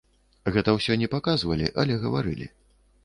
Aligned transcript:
Гэта 0.55 0.73
ўсё 0.77 0.97
не 1.01 1.09
паказвалі, 1.13 1.67
але 1.83 1.99
гаварылі. 2.07 2.49